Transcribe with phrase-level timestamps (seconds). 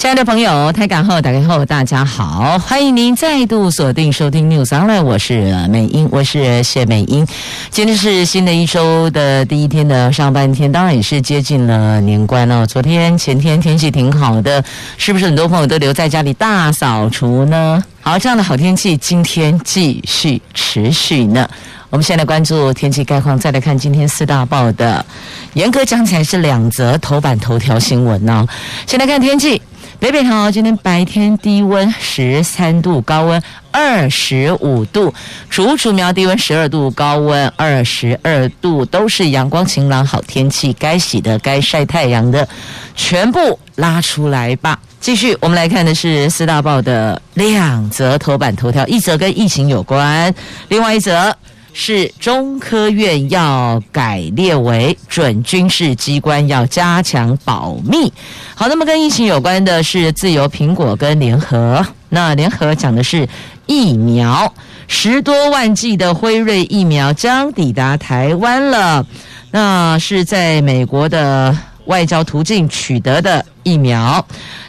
[0.00, 7.26] 亲爱的朋友，台港后打开后，大家好，欢迎您再度锁定收听 News Online，我是美英，我是谢美英。
[7.70, 12.66] 今天是新的一周的第一天的上半天，当然也是接近了年关哦。
[12.66, 14.64] 昨天、前天天气挺好的，
[14.96, 17.84] 是不是很多朋友都留在家里大扫除呢？
[18.00, 21.46] 好，这样的好天气今天继续持续呢。
[21.90, 25.04] 我们先来关注天气概况，再来看今天四大报的，
[25.52, 28.46] 严格讲起来是两则头版头条新闻呢、
[28.86, 29.60] 先来看天气。
[30.00, 35.12] 北北桃今天白天低温十三度，高温二十五度；
[35.50, 42.48] 竹竹苗低温十二度，高温二十二度，都是阳光晴朗好天气，该洗的、该晒太阳的，
[42.96, 44.80] 全部拉出来吧。
[45.00, 50.34] 继续，我们来看的是四大报的两则头版头条，一则跟疫情有关，
[50.68, 51.36] 另外一则。
[51.72, 58.12] 是中科院要改列为准军事机关，要加强保密。
[58.54, 61.84] 好，那么跟疫情有关的是自由、苹果跟联合。
[62.08, 63.28] 那联合讲的是
[63.66, 64.52] 疫苗，
[64.88, 69.06] 十多万剂的辉瑞疫苗将抵达台湾了。
[69.52, 71.56] 那是在美国的
[71.86, 74.24] 外交途径取得的疫苗，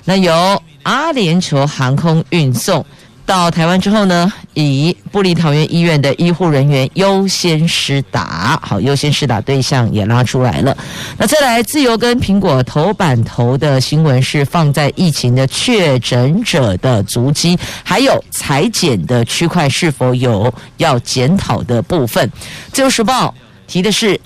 [0.05, 2.85] 那由阿联酋航空运送。
[3.31, 10.77] 到台湾之后呢，以部立桃园医院的医护人员优先施打，好，优先施打对象也拉出来了。
[11.17, 22.29] 那再来，自由跟苹果头版头的新闻是放在疫情的确诊者的足迹，还有裁剪的区块是否有要检讨的部分。
[22.73, 23.33] 自由时报
[23.65, 24.19] 提的是，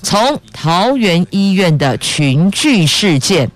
[0.00, 3.50] 从桃园医院的群聚事件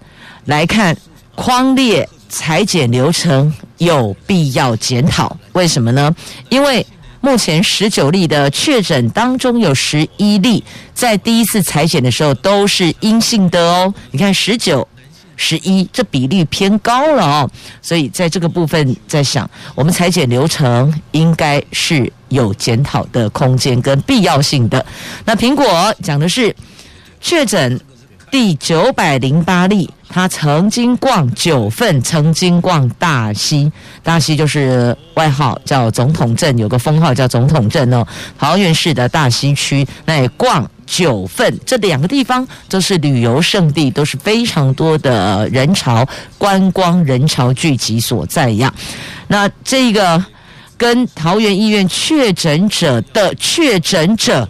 [0.44, 0.94] 来看，
[1.34, 2.06] 框列。
[2.32, 6.14] 裁剪流程有必要检讨，为什么呢？
[6.50, 6.86] 因为
[7.20, 10.62] 目前十九例的确诊当中，有十一例
[10.94, 13.92] 在第一次采检的时候都是阴性的哦。
[14.10, 14.86] 你看十九、
[15.34, 17.50] 十一，这比例偏高了哦。
[17.80, 24.84] 所以在这个部分，在想我们采检流程应该是有检讨的空间跟必要性的。
[25.24, 26.54] 那苹果讲的是
[27.20, 27.80] 确诊。
[28.32, 33.70] 第九百零八例，他曾经逛九份，曾经逛大溪，
[34.02, 38.04] 大溪就是外号叫总统镇，有个封号叫总统镇哦。
[38.36, 46.04] 桃园市的大溪区，那也逛九份，这两个地方都是旅游胜地，都是非常多的人潮、
[46.36, 48.74] 观光人潮聚集所在呀。
[49.28, 50.22] 那这个
[50.76, 54.48] 跟桃园医院确诊者的确诊者，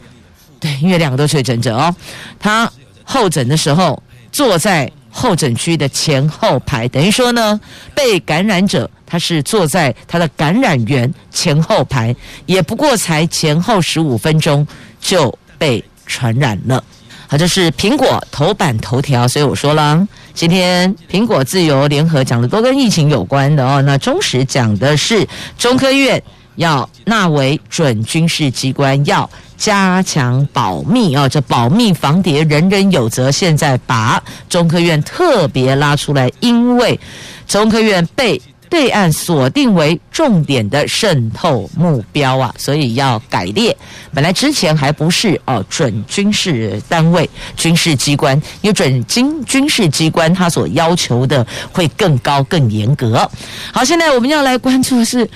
[0.58, 1.94] 对，因为两个都确诊者哦，
[2.38, 2.70] 他。
[3.12, 4.00] 候诊的时候，
[4.30, 7.60] 坐在候诊区的前后排，等于说呢，
[7.94, 12.14] 被感染者他是坐在他的感染源前后排，
[12.46, 14.66] 也不过才前后十五分钟
[15.00, 16.82] 就被传染了。
[17.26, 23.82] 好，这是苹果头版头条，所以我说了，今天苹果自由联合讲的都跟疫情有关的哦。
[23.82, 25.26] 那中时讲的是
[25.58, 26.22] 中科院
[26.56, 29.28] 要纳为准军事机关，要。
[29.60, 31.28] 加强保密啊！
[31.28, 33.30] 这保密防谍，人人有责。
[33.30, 36.98] 现在把中科院特别拉出来，因为
[37.46, 38.40] 中科院被。
[38.70, 43.76] 对岸锁定为重点的渗透目标啊，所以要改列。
[44.14, 53.28] 本来之前还不是哦，准军事单位、军事机关，因为准军军事机关它所要求的会更高、更严格。
[53.72, 55.28] 好，现在我们要来关注的是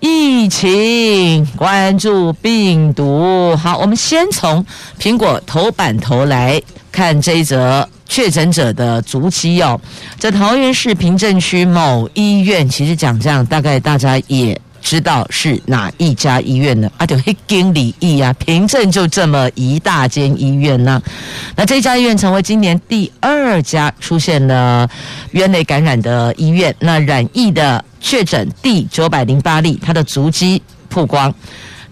[0.00, 3.54] 疫情，关注病毒。
[3.56, 4.64] 好，我们先从
[4.98, 6.60] 苹果头版头来
[6.98, 7.88] 看这一则。
[8.10, 9.78] 确诊者的足迹哦，
[10.18, 16.90] 在桃园市平镇区某医院，其实讲这样，大概大家也知道是哪一家医院呢？
[16.96, 21.00] 啊，就黑经理医啊，平镇就这么一大间医院呢。
[21.54, 24.88] 那这家医院成为今年第二家出现了
[25.32, 26.74] 院内感染的医院。
[26.80, 31.32] 那染疫的确诊第九百零八例，他的足迹曝光。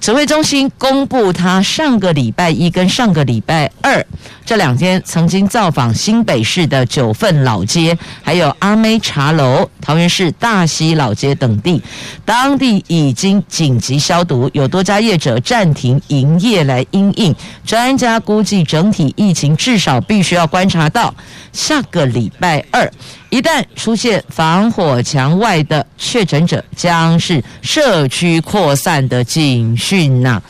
[0.01, 4.07] 指挥中心公布，他上个礼拜一跟上个礼拜二
[4.45, 11.83] 这两天曾经造访新北市的九份老街，还有阿妹茶楼、桃园市大溪老街等地，
[12.25, 17.35] 当地已经紧急消毒，有多家业者暂停营业来应应。
[17.65, 21.13] 专家估计，整体疫情至少必须要观察到
[21.53, 22.89] 下个礼拜二。
[23.29, 29.86] 一旦出现防火墙外的确诊者，将是社区扩散的警讯
[30.23, 30.41] 呐。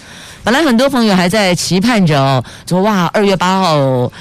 [0.44, 4.12] 本来很多朋友还在期盼着哦，说哇，二月八号。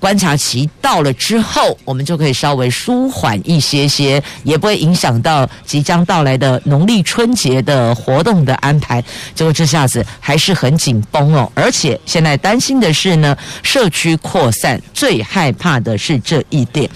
[0.00, 9.02] 观察期到了之后，我们就可以稍微舒缓一些些，也不会影响到即将到来的农历春节的活动的安排。
[9.34, 16.88] 结果这下子还是很紧绷哦，而且现在担心的是呢，社区扩散，最害怕的是这一点。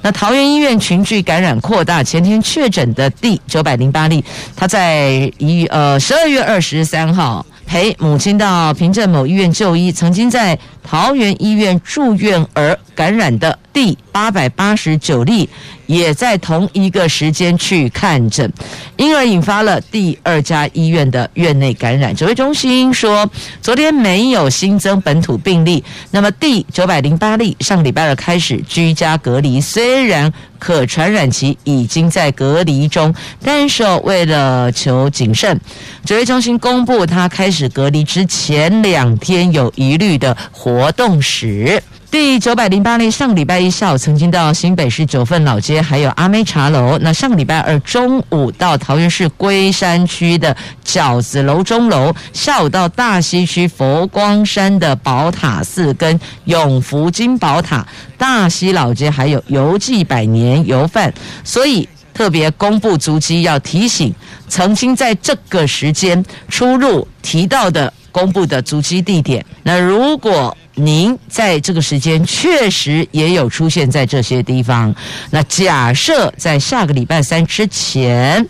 [0.00, 4.24] 那桃园医院群聚感染扩大，前天确诊的第九百零八例，
[4.56, 7.44] 他在一呃十二月二十三号。
[7.66, 15.48] 陪母亲到平镇某医院就医，曾经在桃园医院住院而感染的第八百八十九例，
[15.86, 18.52] 也在同一个时间去看诊，
[18.96, 22.14] 因而引发了第二家医院的院内感染。
[22.14, 23.28] 指挥中心说，
[23.62, 25.82] 昨天没有新增本土病例。
[26.10, 35.60] 那么第九百零八例上礼拜二开始居家隔离，虽然可传染期已经在隔离中，但是为了求谨慎，
[36.04, 41.82] 指挥中心公布他开始隔离之前两天有疑虑的活动史。
[42.08, 46.96] 第九百零八例，上礼拜一下午曾经到新北市九份老街，还有阿妹茶楼。
[46.98, 57.86] 那上礼拜二中午到桃园市龟山区的饺子楼钟楼，下午到大溪区佛光山的宝塔寺跟永福金宝塔、
[58.16, 61.12] 大溪老街，还有游记百年油饭。
[61.44, 64.14] 所以特别公布足迹，要提醒
[64.48, 69.44] 曾经在这个时间出入提到的公布的足迹地点。
[69.62, 74.94] 那如果您在这个时间确实也有出现在这些地方。
[75.30, 78.46] 那假设在下个礼拜三之前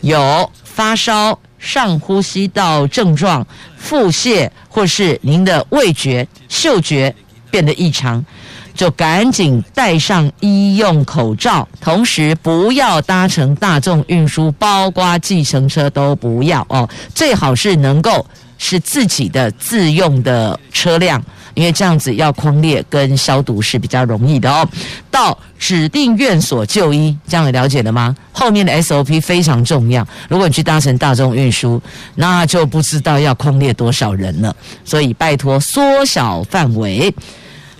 [0.00, 3.46] 有发烧、上呼吸道症状、
[3.76, 7.14] 腹泻，或是您的味觉、嗅觉
[7.50, 8.24] 变得异常，
[8.74, 16.88] 就赶紧戴上医用口罩，同时不要搭乘大众运输，包括计程车都不要哦。
[17.14, 18.24] 最好是能够
[18.60, 21.20] 是自己的自用的车辆。
[21.54, 24.66] 因为这样子要空列跟消毒是比较容易的哦。
[25.10, 28.16] 到指定院所就医，这样了解了吗？
[28.30, 30.06] 后面的 SOP 非常重要。
[30.28, 31.82] 如果你去搭乘大众运输，
[32.14, 34.54] 那就不知道要空列多少人了。
[34.84, 37.12] 所以拜托缩小范围。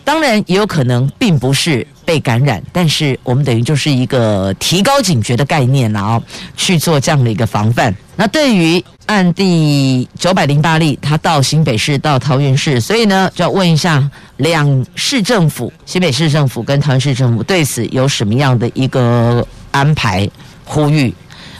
[0.02, 6.22] 当然也有可能并不是被感染，但是我们等于就是一个提高警觉的概念了哦，
[6.56, 7.94] 去做这样的一个防范。
[8.20, 14.06] 那对于案第九百零八例，他到新北市到桃园市，所以呢就要问一下
[14.36, 20.28] 两市政府，新北市政府跟桃园市政府对此有什么样的一个安排、
[20.66, 21.14] 呼吁、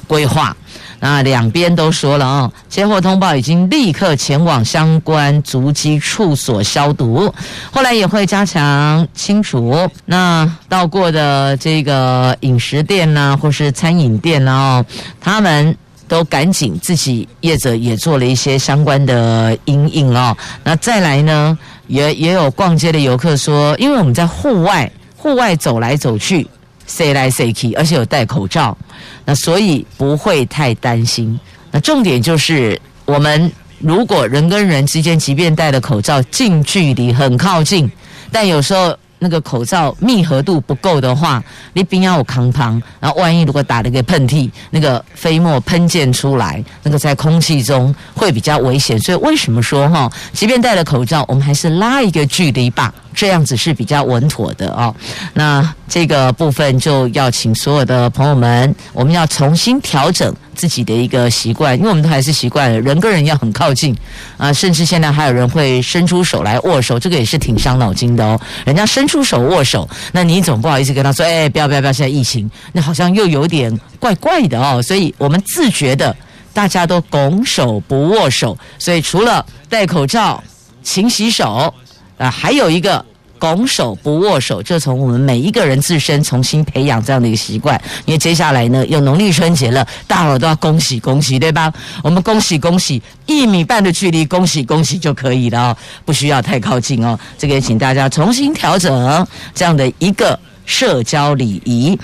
[0.07, 0.55] 规划？
[0.99, 7.33] 那两边都说了啊，接获通报已经立刻前往相关足迹处所消毒，
[7.71, 9.89] 后来也会加强清除。
[10.05, 14.85] 那到过的这个饮食店呐、或是餐饮店啊，
[15.19, 15.75] 他们
[16.11, 20.37] 都赶紧自己业者也做了一些相关的因应哦。
[20.65, 26.45] 那再来呢，也也有逛街的游客说，因为我们在户外，户外走来走去。
[26.89, 28.77] 谁来谁去，而且有戴口罩，
[29.25, 31.39] 那所以不会太担心。
[31.71, 37.89] 那重点就是，我们如果人跟人之间，即便戴了口罩，近距离很靠近，
[38.33, 38.99] 但有时候。
[39.21, 41.41] 那个口罩密合度不够的话，
[41.75, 48.99] 你边要有扛旁，然后万一如果打了个喷嚏，那个飞沫喷溅出来，那个在空气中会比较危险。
[48.99, 54.95] 所以为什么说哈，即便戴了口罩，我们还是拉一个距离吧，这样子是比较稳妥的哦。
[55.35, 60.35] 那这个部分就要请所有的朋友们，我们要重新调整。
[60.55, 63.97] 自己的一个习惯，因为我们都还是习惯人跟人要很靠近
[64.37, 68.39] 啊，甚至现在还有人会伸出手来握手，这个也是挺伤脑筋的哦。
[68.67, 74.83] 人家伸出手握手，那你总不好意思跟他说，哎，不要不要不要，现在疫情，那好像又有点怪怪的哦。
[74.83, 76.15] 所以我们自觉的，
[76.53, 78.59] 大家都拱手不握手。
[78.79, 80.45] 所以除了戴口罩、
[80.83, 81.73] 勤洗手
[82.19, 83.03] 啊，还有一个。
[83.41, 87.81] 拱手不握手，就从我们每一个人自身重新培养这样的一个习惯。
[88.05, 91.73] 因为接下来呢，又农历春节了，大伙都要恭喜恭喜，对吧？
[92.05, 97.19] 我们恭喜恭喜，一米半的距离，恭喜恭喜就可以了哦，不需要太靠近哦。
[97.39, 101.99] 这个也请大家重新调整这样的一个社交礼仪。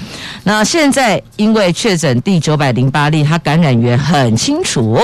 [0.44, 4.98] 那现在因为确诊第九百零八例，他感染源很清楚，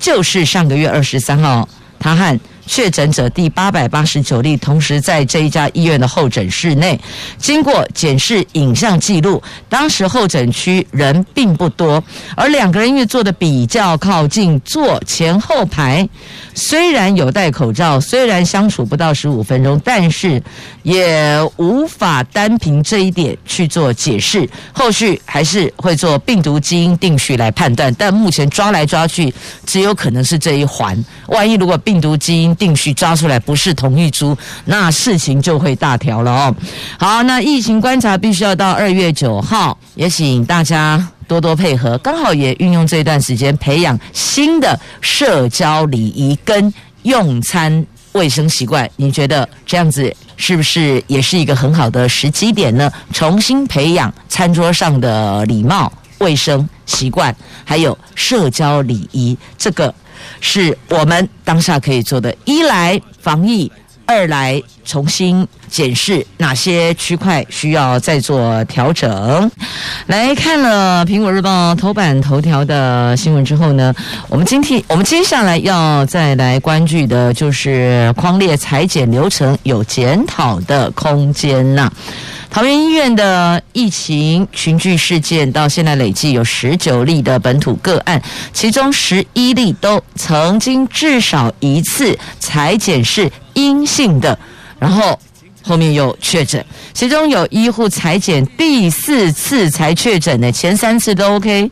[0.00, 0.46] 就是。
[0.46, 7.00] 上个月二十三号，他和确诊者第八百八十九例，同时在这一家医院的候诊室内，
[7.38, 12.02] 经过检视影像记录，当时候诊区人并不多，
[12.34, 16.06] 而两个人因为坐的比较靠近，坐前后排，
[16.54, 20.42] 虽然有戴口罩，虽然相处不到十五分钟，但是
[20.82, 29.32] 也无法单凭这一点去做解释，后续还是会做病毒基因定序来判断，但目前抓来抓去，
[29.64, 36.54] 只有可能是这一环，万一如果病毒基因定序抓出来不是同一株，那事情就会大条了哦。
[36.98, 46.72] 好，那疫情观察必须要到二月九号，也请大家多多配合，刚好也运用这段时间培养新的社交礼仪跟
[47.02, 48.90] 用餐卫生习惯。
[48.96, 52.90] 你觉得这样子是不是也是一个很好的时机点呢？
[53.12, 57.34] 重新培养餐桌上的礼貌、卫生习惯，
[57.64, 59.94] 还有社交礼仪，这个。
[60.40, 63.70] 是我们当下可以做的：一来防疫，
[64.04, 69.50] 二来重新检视哪些区块需要再做调整。
[70.06, 73.92] 来看了《苹果日报》头版头条的新闻之后呢，
[74.28, 81.90] 我们今天我们接下来要再来关注的就是框列裁剪流程有检讨的空间呐、
[82.56, 94.38] 桃园医院的疫情群聚事件到现在累计有十九例的本土个案，其中十一例都曾经至少一次裁剪是阴性的，
[94.78, 95.20] 然后
[95.62, 101.70] 后面又确诊，其中有医护裁剪第四次才确诊的，前三次都 OK。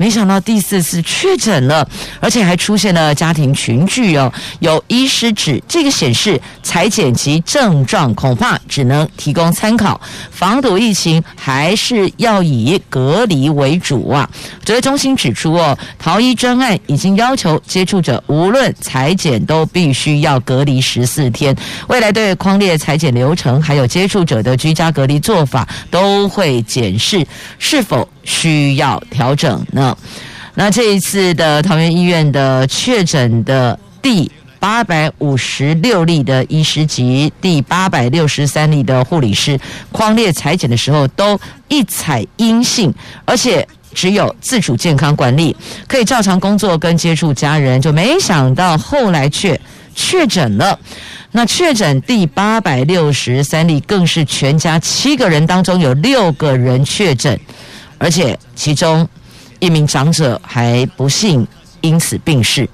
[0.00, 1.86] 没想到第四次确诊了，
[2.20, 4.32] 而且还出现了家庭群聚哦。
[4.60, 14.26] 有医师指，这个显示裁剪及症状恐怕只能提供参考，防堵疫情还是要以隔离为主啊。
[14.64, 21.54] 指挥中心指出哦，桃医专案已经要求接触者无论裁剪都必须要隔离十四天，
[21.88, 27.26] 未来对框列裁剪流程还有接触者的居家隔离做法都会检视
[27.58, 29.96] 是否需要调整呢？
[30.54, 39.58] 那这一次的桃园医院的确诊的第八百五十六例的医师及第八百六十三例的护理师，
[39.90, 42.94] 匡列采检的时候都一采阴性，
[43.24, 45.56] 而且只有自主健康管理，
[45.88, 49.60] 可以照常工作跟接触家人，就没想到后来却
[49.94, 50.78] 确诊了。
[51.32, 57.38] 那确诊第八百六十三例，更是全家七个人当中有六个人确诊。
[58.00, 59.06] 而且其中
[59.60, 61.46] 一名长者还不幸
[61.82, 62.68] 因此病逝。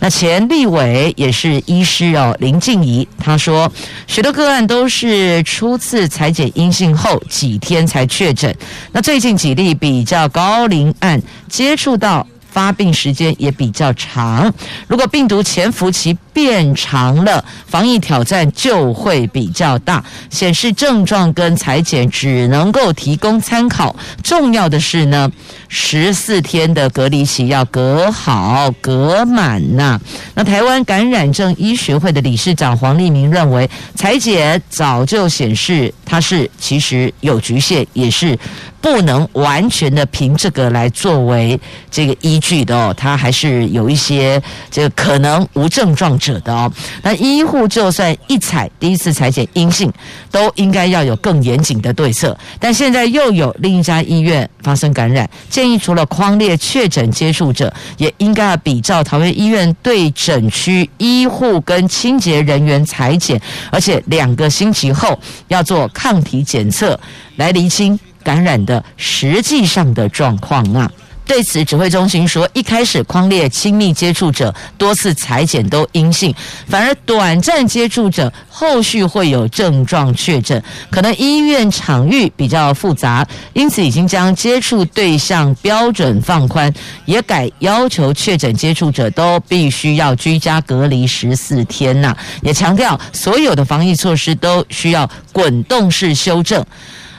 [0.00, 3.72] 那前立委也是医师哦，林静怡，他说
[4.06, 8.54] 许多个案都是初次采检阴性后几天才确诊。
[8.92, 12.26] 那最近几例比较高龄案接触到。
[12.54, 14.54] 发病时间也比较长，
[14.86, 20.04] 如果病毒潜伏期变长了，防疫挑战就会比较大。
[20.28, 25.30] 显示症状跟裁剪只能够提供参考，重要的是呢，
[25.68, 29.98] 十四天的隔离期要隔好隔满呐。
[30.34, 38.36] 那台湾感染症医学会的理事长黄立明认为，裁剪早就显示它是其实有局限，也是。
[38.80, 41.58] 不能完全的凭这个来作为
[41.90, 44.38] 这个依据的哦，它还是有一些
[44.70, 46.72] 这个可能无症状者的哦。
[47.02, 49.92] 那医护就算一采第一次采检阴性，
[50.30, 52.36] 都应该要有更严谨的对策。
[52.58, 63.40] 但现在又有另一家医院发生感染，建议除了框列确诊接触者，也应该要比照桃园医院对诊区医护跟清洁人员采检，
[63.70, 66.98] 而且两个星期后要做抗体检测
[67.36, 67.98] 来厘清。
[68.24, 70.90] 感染的实际上的状况啊，
[71.26, 76.34] 对此指挥中心说，一开始匡列亲密接触者多次采检都阴性，
[76.68, 86.72] 反而短暂接触者后续会有症状确诊，可能医院场域比较复杂，因此已经将接触对象标准放宽，
[87.06, 96.64] 也改要求确诊接触者都必须要居家隔离十四天呐，也强调所有的防疫措施都需要滚动式修正。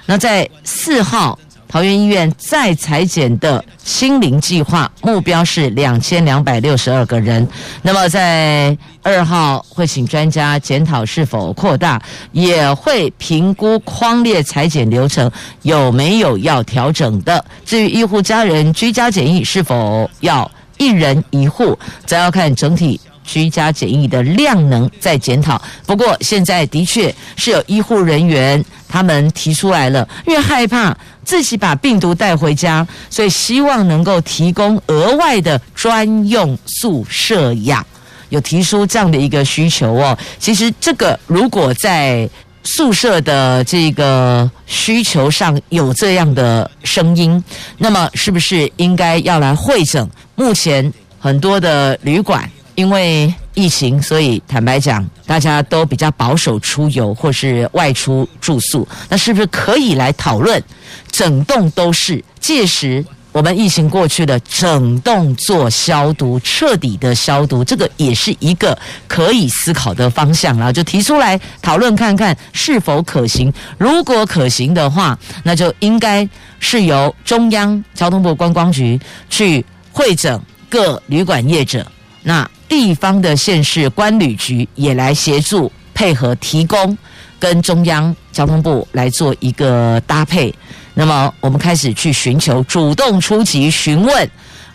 [0.05, 1.37] 那在四号
[1.75, 7.45] 桃园医院再裁减的清零计划目标是两千两百六十二个人。
[7.81, 12.01] 那么在二号会请专家检讨是否扩大，
[12.31, 15.29] 也会评估框列裁减流程
[15.63, 17.43] 有没有要调整的。
[17.65, 22.97] 至于医护家人居家检疫是否要一人一户，则要看整体。
[23.25, 37.85] 居家检疫的量能在检讨，不过现在的确是有医护人员他们提出来了，因为害怕自己把病毒带回家，所以希望能够提供额外的专用宿舍呀。
[38.29, 40.17] 有提出这样的一个需求哦。
[40.39, 42.27] 其实这个如果在
[42.63, 47.41] 宿舍的这个需求上有这样的声音，
[47.77, 50.09] 那么是不是应该要来会诊？
[50.33, 60.61] 目前很多的旅馆因为疫情，所以坦白讲，大家都比较保守出游或是外出住宿，那是不是可以来讨论
[61.09, 63.03] 整栋都是届时？
[63.31, 68.77] 我们疫情过去了，整栋做消毒，彻底的消毒，这个也是一个
[69.09, 73.51] 可以思考的方向啦，就提出来讨论看看是否可行。
[73.77, 76.25] 如果可行的话，那就应该
[76.61, 78.97] 是由中央交通部观光局
[79.29, 80.39] 去会诊
[80.69, 81.85] 各旅馆业者，
[82.27, 86.97] 那地方的县市官旅局也来协助配合提供，
[87.39, 90.51] 跟中央交通部来做一个搭配。
[90.95, 94.27] 那么，我们开始去寻求，主动出击，询问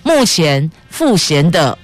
[0.04, 1.76] 目前赋闲的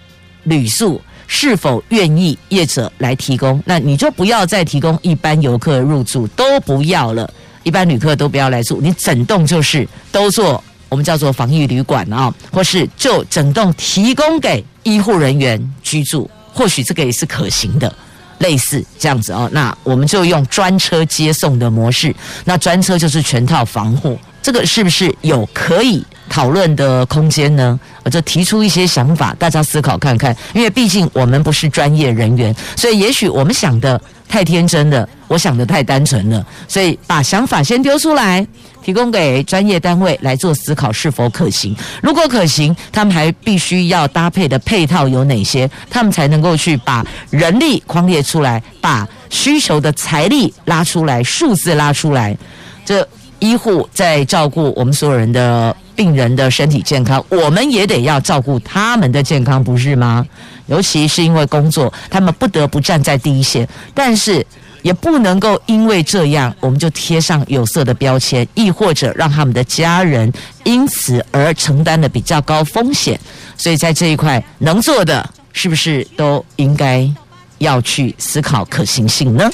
[0.44, 3.60] 旅宿是否愿意业者来提供。
[3.66, 7.28] 那你就不要再提供一般游客入住，都不要了，
[7.64, 17.92] 一般旅客都不要来住，你整栋就是都做我们叫做防疫旅馆啊，或是就整栋提供给医护人员居住，或许这个也是可行的。
[18.40, 22.14] 类似这样子哦，那我们就用专车接送的模式，
[22.44, 27.78] 那专车就是全套防护，这个是不是有可以讨论的空间呢？
[28.02, 30.36] 我就提出一些想法，大家思考看看。
[30.54, 38.46] 因为毕竟我们不是专业人员，所以也许我们想的太天真了，我想的太单纯了，所以把想法先丢出来。
[38.84, 41.74] 提供给专业单位来做思考是否可行？
[42.00, 45.68] 如果可行，他们还必须要搭配的配套有哪些？
[45.90, 52.36] 他们才能够去把人力框列出来，把需求的财力拉出来，数字拉出来。
[52.84, 53.04] 这
[53.38, 60.26] 医护在照顾我们所有人的病人的身体健康，我们也得要照顾他们的健康，不是吗？
[60.66, 64.44] 尤其是因为工作，他们不得不站在第一线，但是。
[64.82, 73.18] 也不能够因为这样，我们就贴上有色的标签，亦或者让他们的家人因此而承担了比较高风险。
[73.56, 77.10] 所以在这一块能做的，是不是都应该
[77.58, 79.50] 要去思考可行性呢？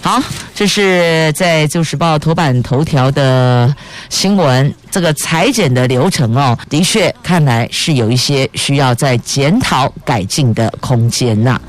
[0.00, 0.22] 好，
[0.54, 3.74] 这是在《旧时报》头版头条的
[4.10, 11.60] 新闻，这个裁剪的流程哦，的确看来是有一些需要再检讨改进的空间呐。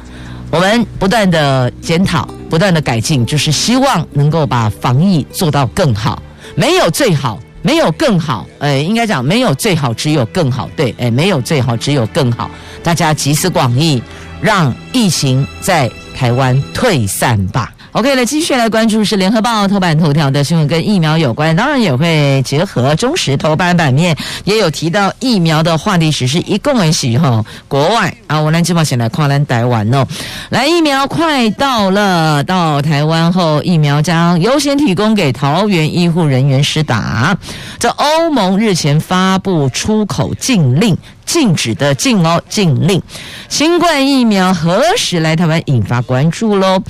[0.51, 6.21] 我们不断的检讨，不断的改进，就是希望能够把防疫做到更好。
[6.55, 10.69] 没有最好，没有更好，呃，应该讲没有最好，只有更好。
[10.75, 12.49] 对，诶，没有最好，只有更好。
[12.83, 14.01] 大家集思广益，
[14.45, 17.74] 让疫情在台湾退散吧。
[17.95, 30.05] OK，那继续来关注是联合报头版头条的新闻，跟疫苗有关，当然也会结合中时头版版面，也有提到疫苗的话题时事，一共一起哈，国外啊，我来这边先来跨栏台湾哦，
[30.49, 37.37] 来疫苗快到了，到台湾后，疫苗将优先提供给桃园医护人员施打。
[37.79, 43.01] 这欧盟日前发布出口禁令，禁止的禁哦，禁令，
[43.47, 46.83] 新冠疫苗何时来台湾引发关注喽？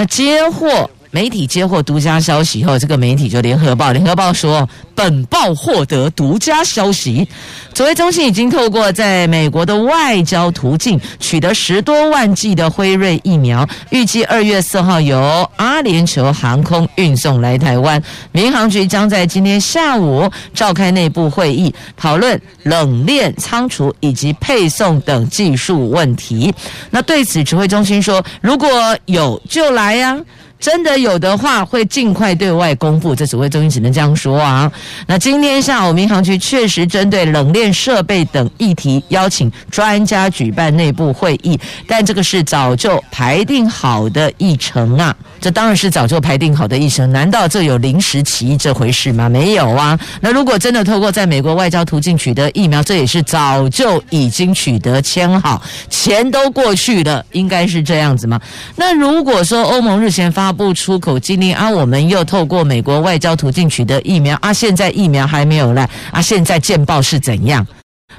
[0.00, 7.26] 那接货媒体接获独家消息后，这个媒体就联合报，联合报说，本报获得独家消息，
[7.74, 18.00] 指挥中心已经透过在美国的外交途径取得十多万剂的辉瑞疫苗，预计二月四号由阿联酋航空运送来台湾。
[18.30, 26.54] 民航局将在今天下午召开内部会议，讨论冷链仓储以及配送等技术问题。
[26.90, 30.20] 那对此，指挥中心说，如果有就来呀、啊。
[30.60, 33.16] 真的有的话，会尽快对外公布。
[33.16, 34.70] 这指挥中心只能这样说啊。
[35.06, 45.16] 那今天下午，民航局确实针对冷链设备等议题，邀请专家举办内部会议，但这个是早就排定好的议程啊。
[45.40, 49.26] 这当然是早就排定好的议程，难道这有临时起意这回事吗？
[49.26, 49.98] 没有啊。
[50.20, 58.38] 那如果真的透过在美国外交途径取得疫苗，这也是早就已经取得签好，钱都过去了，应该是这样子吗？
[58.76, 67.66] 那如果说欧盟日前发不出口禁令啊，我们又透过美国外交途径取得疫苗啊，现在疫苗还没有来啊，现在见报是怎样？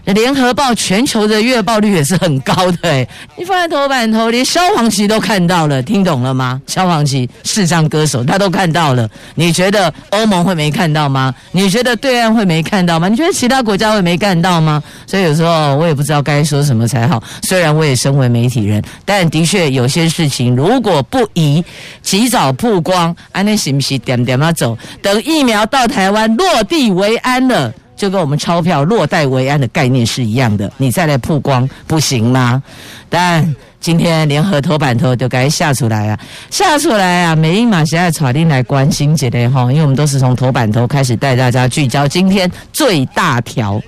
[0.05, 6.59] 联合报全球的阅报率也是很高的诶，你放在头版头，连萧煌奇都看到了，听懂了吗？
[6.65, 9.07] 萧煌奇视障歌手，他都看到了。
[9.35, 11.33] 你觉得欧盟会没看到吗？
[11.51, 13.07] 你觉得对岸会没看到吗？
[13.07, 14.81] 你觉得其他国家会没看到吗？
[15.05, 17.21] 所以有时候我也不知道该说什么才好。
[17.43, 21.63] 虽然我也身为媒体人，但的确有些事情如果不宜
[22.01, 23.99] 及早曝光，安那行不行？
[23.99, 27.71] 点点嘛走，等疫苗到台湾落地为安了。
[28.01, 32.63] 就跟我们钞票落袋为安的概念是一样的，你再来曝光不行吗？
[33.09, 37.35] 但今天联合头版头就该下出来啊，下出来啊！
[37.35, 43.79] 美英马现在传令来关心这类哈，因为我们都是从头版头开始带大家聚焦今天最大条，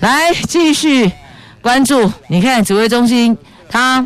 [0.00, 1.08] 来继续
[1.60, 2.10] 关注。
[2.26, 4.04] 你看指挥中心他。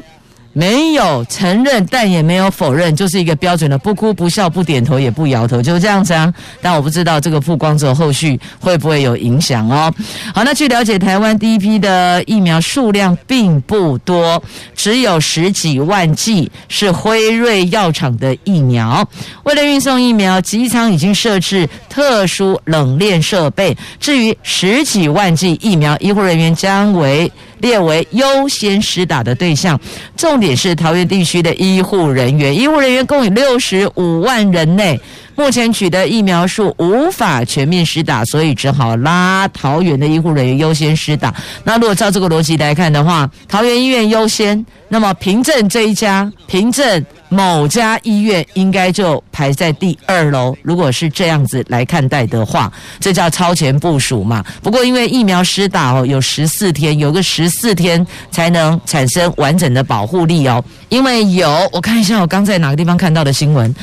[0.56, 6.32] 没有承认，但也没有否认，就是一个标准的不哭不笑不点头也不摇头，就是这样子啊。
[6.62, 9.92] 但我不知道这个曝光之后后续会不会有影响哦。
[10.34, 14.42] 好，那据了解，台湾第一批的疫苗数量并不多，
[14.74, 19.06] 只有十几万剂是辉瑞药厂的疫苗。
[19.42, 23.76] 为了运送疫苗，机舱已经设置特殊冷链设备。
[24.00, 29.80] 至于十几万剂疫苗，医护人员将为列为优先施打的对象，
[30.16, 35.00] 重点是桃园地区的医护人员，医护人员共有六十五万人内，
[35.36, 41.32] 目前取得疫苗数无法全面施打，所以只好拉桃园的医护人员优先施打。
[41.62, 47.04] 那如果照这个逻辑来看的话，桃园医院优先，那么平镇这一家，平镇。
[47.28, 50.56] 某家医院应该就排在第二楼。
[50.62, 54.44] 如果是这样子来看待的话，这叫超前部署嘛。
[54.62, 60.64] 不过因为疫苗施打哦，有十四天，有个十四天才能产生完整的保护力哦。
[60.88, 63.74] 因为有，我看一下我刚在哪个地方看到的新闻，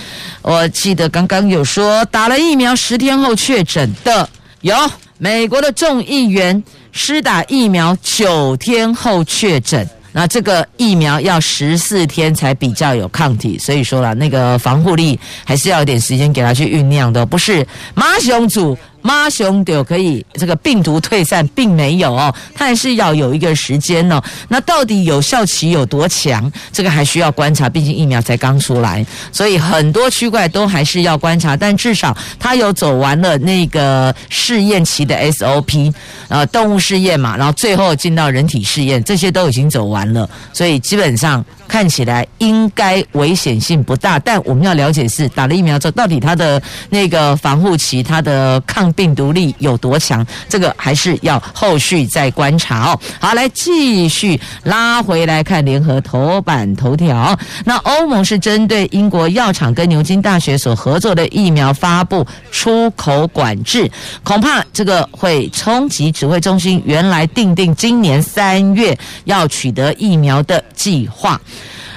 [0.41, 4.29] 我记得刚刚有说打了疫苗十天后确诊的，
[4.61, 4.75] 有
[5.17, 9.87] 美国的众议员施打疫苗九天后确诊。
[10.11, 18.77] 那这个疫苗要十四天才比较有抗体，所以说了那个防护力还是要一点时间给它去酝酿的，不是马雄组。
[19.03, 24.19] 妈熊就可以这个病毒退散，并没有哦，它还是要有一个时间哦。
[24.47, 26.51] 那到底有效期有多强？
[26.71, 31.55] 这个还需要观察，毕竟疫苗才刚出来，所以很多区块都还是要观察。
[31.55, 35.93] 但至少它有走完了那个试验期的 SOP，
[36.29, 41.45] 呃，动物试验嘛，然后最后进到人体试验，这些都已经走完了，所以基本上。
[41.73, 50.23] 看起来应该危险性不大，但我们要了解是打了疫苗之后，到底它的那个防护期、它的抗病毒力有多强？
[50.47, 52.99] 这个还是要后续再观察哦。
[53.19, 57.35] 好，来继续拉回来看联合头版头条。
[57.65, 63.89] 那欧盟是针对英国药厂跟牛津大学所合作的疫苗发布出口管制，
[64.23, 71.41] 恐怕这个会冲击指挥中心原来定定今年三月要取得疫苗的计划。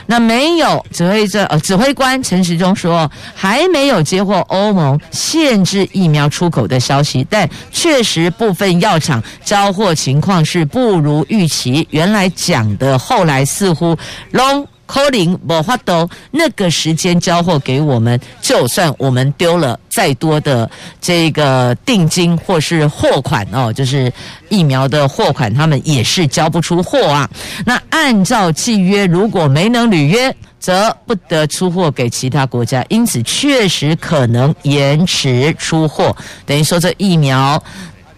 [0.06, 11.86] 那没有指挥这呃指挥官陈时中说，还没有接获欧盟限制疫苗出口的消息，但确实部分药厂交货情况是不如预期。
[11.90, 13.96] 原来讲的后来似乎
[14.30, 14.66] 拢。
[14.86, 20.70] 可能无法度那个时间交货给我们，就算我们丢了再多的
[21.00, 24.12] 这个定金或是货款哦，就是
[24.48, 27.28] 疫苗的货款，他们也是交不出货啊。
[27.64, 37.62] 那按照契约，如果没能履约，则不得出货给其他国家，因此确实可能延迟出货，等于说这疫苗。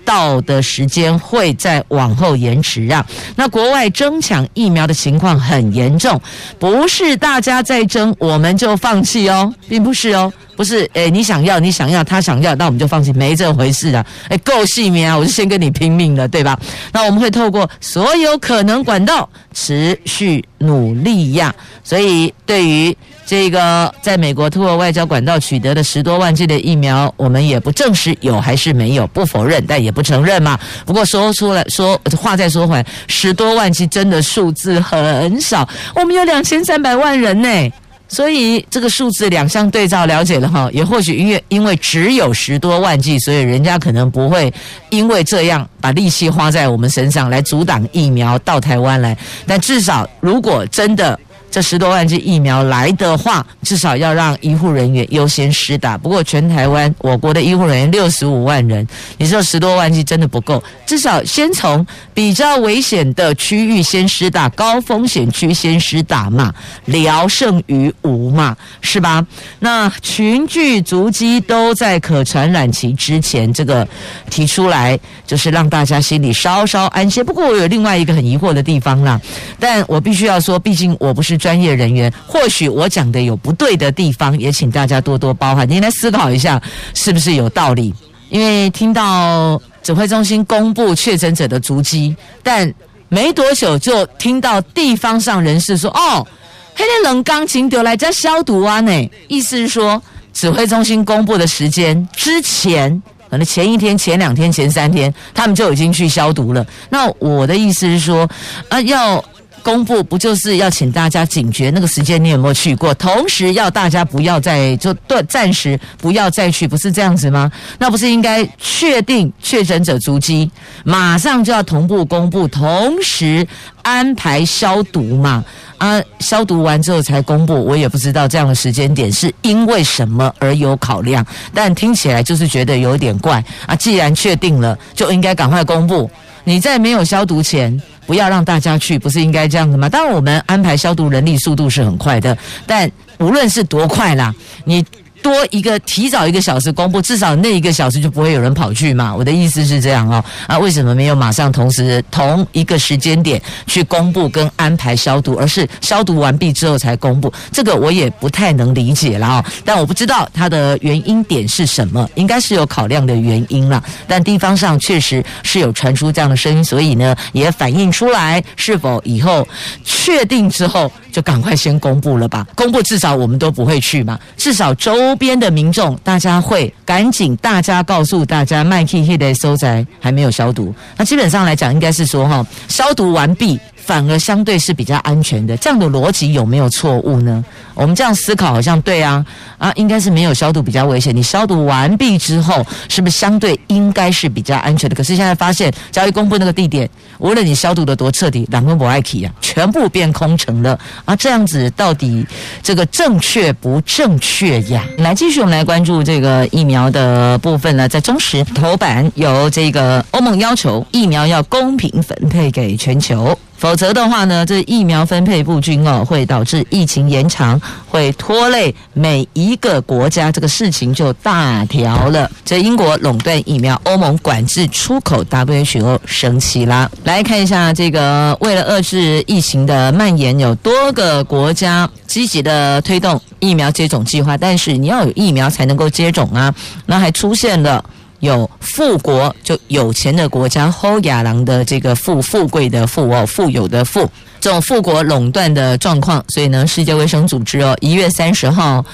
[0.08, 3.04] 到的时间会再往后延迟啊！
[3.36, 6.18] 那国外争抢疫苗的情况很严重，
[6.58, 14.06] 不是大家在争我们就放弃哦，并不是哦，不是诶，你想要你想要他想要，那我们就放弃，没这回事的。
[14.30, 16.58] 诶，够细命啊，我就先跟你拼命了，对吧？
[16.90, 21.54] 那我们会透过所有可能管道持续努力呀。
[21.84, 22.96] 所以对于。
[23.28, 30.58] 这个在美国通过外交管道取得的十多万剂的疫苗，我们也不证实有还是没有，不否认，但也不承认嘛。
[30.86, 37.72] 不过说出来说话再说回来，十多万剂真的数字很少，我们有两千三百万人呢，
[38.08, 44.50] 所以这个数字两相对照了解了哈，也或许因为因为只有十多万剂，所以人家可能不会
[44.88, 49.14] 因为这样把力气花在我们身上来阻挡疫苗到台湾来，
[49.46, 51.20] 但至少如果真的。
[51.50, 55.96] 这十多万剂疫苗来的话，至少要让医护人员优先施打。
[55.96, 69.26] 不过，全台湾我国的医护人员六十五万人，你说十多万剂真的不够，至少先从比较危险的区域先施打，高风险区先施打嘛，聊胜于无嘛，是吧？
[69.60, 73.88] 那群聚足迹都在可传染期之前，这个
[74.28, 77.24] 提出来就是让大家心里稍稍安心。
[77.24, 79.18] 不过，我有另外一个很疑惑的地方啦，
[79.58, 81.37] 但我必须要说，毕竟我不是。
[81.38, 85.68] 专业人员，或许我讲的有不对的地方，也请大家多多包涵。
[85.68, 86.60] 您来思考一下，
[86.92, 87.94] 是不是有道理？
[88.28, 92.70] 因为听到指挥中心公布确诊者的足迹，但
[93.08, 96.26] 没多久就听到地方上人士说：“哦，
[96.74, 100.02] 黑天冷钢琴丢来家消毒啊！”呢，意思是说，
[100.34, 106.66] 指挥中心公布的时间之前，可能前一天、前两天、前三天，他们就已经去消毒了。
[106.90, 108.28] 那我的意思是说，
[108.68, 109.24] 啊，要。
[109.62, 112.22] 公布不就是要请大家警觉那个时间？
[112.22, 112.94] 你有没有去过？
[112.94, 117.50] 同时要大家不要再就断暂时不要再去，不是这样子吗？
[117.78, 120.50] 那不是应该确定确诊者足迹，
[120.84, 123.46] 马上就要同步公布，同时
[123.82, 125.44] 安排消毒嘛？
[125.76, 133.76] 啊，消毒完之后才公布，我也不知道这样的时间点是因为什么而有考量，但听起来就是觉得有点怪啊。
[133.76, 136.10] 既然确定了，就应该赶快公布。
[136.48, 139.88] 你在没有消毒前，不要让大家去，不是应该这样子吗？
[139.88, 144.34] 当然，我们安排消毒人力速度是很快的，但无论是多快啦，
[144.64, 144.84] 你。
[145.22, 149.14] 多一个提早一个小时公布，至少那一个小时就不会有人跑去嘛。
[149.14, 150.24] 我的意思是这样哦。
[150.46, 157.32] 啊，为什么没有马上同时同一个时间点去公布跟安排消毒，而是消毒完毕之后才公布？
[157.52, 159.44] 这个我也不太能理解了哦。
[159.64, 163.82] 但我不知道它的原因点是什么，应该是有考量的原因了。
[164.06, 169.46] 但地方上确实是有传出这样的声音，所以呢也反映出来，是否以后
[169.84, 172.46] 确定之后就赶快先公布了吧？
[172.54, 175.14] 公布至少我们都不会去嘛，至少周。
[175.18, 180.72] 边的民众，大家会赶紧，大家告诉大家，麦 k 黑的收宅还没有消毒。
[180.96, 183.58] 那基本上来讲，应该是说哈，消毒完毕。
[183.88, 187.42] 反而相对是比较安全的，这样的逻辑有没有错误呢？
[187.72, 189.24] 我们这样思考好像对啊，
[189.56, 191.16] 啊，应该是没有消毒比较危险。
[191.16, 194.94] 你消毒完毕之后，是不是相对应该是比较安全的？
[194.94, 201.16] 可是现在发现，交易公布那个地点，无论你消毒的多彻底，两个博爱奇啊，全部变空城了啊！
[201.16, 202.26] 这样子到底
[202.62, 204.84] 这个正确不正确呀？
[204.98, 213.38] 来，继续我们来关注这个疫苗的部分呢，在中时头版有这个欧盟要求疫苗要公平分配给全球。
[213.58, 222.30] 否则的话呢，这疫苗分配不均哦，会导致疫情延长，会拖累每一个国家，这个事情就大条了。
[222.44, 226.88] 这英国垄断疫苗，欧盟管制出口，WHO 生气啦。
[227.02, 236.54] 来看一下这个，为了遏制疫情的蔓延，有多个国家积极的推动疫苗接种计划，但是你要有疫苗才能够接种啊，
[236.86, 237.84] 那还出现了。
[238.20, 248.84] 有富国就有钱的国家，后亚郎的这个富富贵的富哦，富有的富，这种富国垄断的状况，所以呢，世界卫生组织哦，一月三十号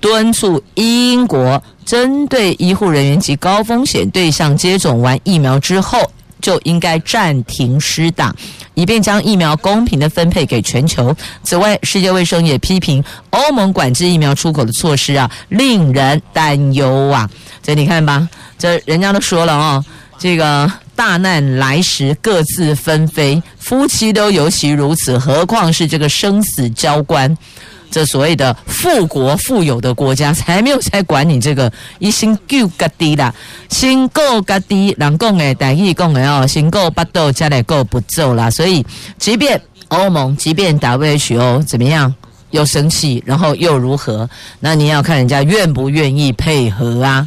[0.00, 5.98] 敦促英国针对医护人员及高风险对象接种完疫苗之后，
[6.40, 8.32] 就应该暂停施打，
[8.74, 11.12] 以便将疫苗公平的分配给全球。
[11.42, 17.28] 此外，世界卫生也批评欧盟管制疫苗出口的措施啊，令人担忧啊。
[17.60, 18.28] 所以你看吧。
[18.58, 19.84] 这人家都说了哦，
[20.18, 27.36] 这个大难来时各自纷飞，夫妻都尤其如此，何况是这个生死交关。
[27.90, 33.34] 这所谓的富国富有的国家，才没有在管你这个一心救个低啦，
[33.70, 38.50] 心够个低，人讲诶，台语讲诶哦，心够不斗，家里够不走啦。
[38.50, 38.84] 所以，
[39.16, 42.14] 即便欧盟，即便 WHO 怎么样？
[42.50, 44.28] 又生气，然后又如何？
[44.60, 47.26] 那你要看人家愿不愿意配合啊。